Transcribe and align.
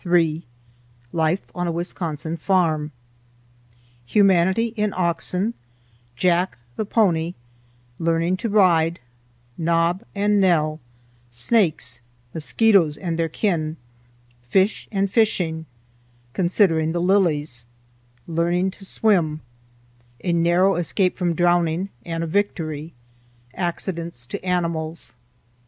IIIToC 0.03 0.41
LIFE 1.13 1.45
ON 1.53 1.67
A 1.67 1.71
WISCONSIN 1.71 2.35
FARM 2.37 2.91
Humanity 4.07 4.73
in 4.75 4.93
Oxen—Jack, 4.97 6.57
the 6.75 6.85
Pony—Learning 6.87 8.35
to 8.37 8.49
Ride—Nob 8.49 10.03
and 10.15 10.41
Nell—Snakes—Mosquitoes 10.41 12.97
and 12.97 13.19
their 13.19 13.29
Kin—Fish 13.29 14.87
and 14.91 15.11
Fishing—Considering 15.11 16.93
the 16.93 16.99
Lilies—Learning 16.99 18.71
to 18.71 18.83
Swim—A 18.83 20.33
Narrow 20.33 20.77
Escape 20.77 21.15
from 21.15 21.35
Drowning 21.35 21.89
and 22.03 22.23
a 22.23 22.27
Victory—Accidents 22.27 24.25
to 24.25 24.43
Animals. 24.43 25.13